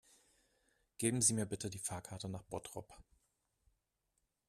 [0.97, 2.97] Geben Sie mir bitte die Fahrkarte nach Bottrop